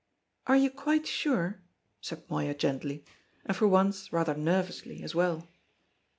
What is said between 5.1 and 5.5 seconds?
well.